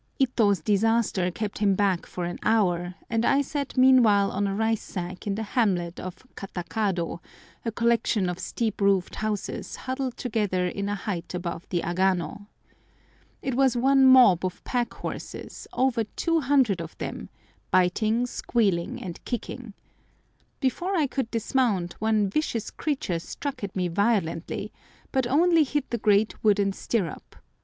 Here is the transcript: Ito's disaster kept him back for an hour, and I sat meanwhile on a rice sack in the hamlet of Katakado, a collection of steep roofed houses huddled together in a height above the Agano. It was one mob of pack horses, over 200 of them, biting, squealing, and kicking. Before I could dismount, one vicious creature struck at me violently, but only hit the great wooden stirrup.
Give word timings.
Ito's 0.17 0.61
disaster 0.61 1.29
kept 1.29 1.59
him 1.59 1.75
back 1.75 2.07
for 2.07 2.25
an 2.25 2.39
hour, 2.41 2.95
and 3.07 3.23
I 3.23 3.41
sat 3.43 3.77
meanwhile 3.77 4.31
on 4.31 4.47
a 4.47 4.55
rice 4.55 4.81
sack 4.81 5.27
in 5.27 5.35
the 5.35 5.43
hamlet 5.43 5.99
of 5.99 6.25
Katakado, 6.33 7.19
a 7.63 7.71
collection 7.71 8.27
of 8.27 8.39
steep 8.39 8.81
roofed 8.81 9.13
houses 9.17 9.75
huddled 9.75 10.17
together 10.17 10.67
in 10.67 10.89
a 10.89 10.95
height 10.95 11.35
above 11.35 11.69
the 11.69 11.81
Agano. 11.83 12.47
It 13.43 13.53
was 13.53 13.77
one 13.77 14.07
mob 14.07 14.43
of 14.43 14.63
pack 14.63 14.91
horses, 14.95 15.67
over 15.71 16.05
200 16.05 16.81
of 16.81 16.97
them, 16.97 17.29
biting, 17.69 18.25
squealing, 18.25 19.03
and 19.03 19.23
kicking. 19.23 19.75
Before 20.59 20.95
I 20.95 21.05
could 21.05 21.29
dismount, 21.29 21.93
one 22.01 22.27
vicious 22.27 22.71
creature 22.71 23.19
struck 23.19 23.63
at 23.63 23.75
me 23.75 23.87
violently, 23.87 24.71
but 25.11 25.27
only 25.27 25.63
hit 25.63 25.91
the 25.91 25.99
great 25.99 26.43
wooden 26.43 26.73
stirrup. 26.73 27.35